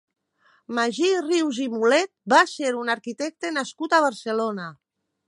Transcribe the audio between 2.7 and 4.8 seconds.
un arquitecte nascut a Barcelona.